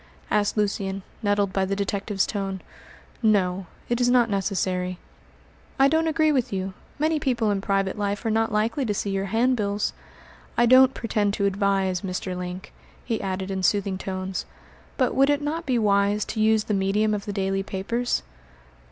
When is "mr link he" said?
12.01-13.21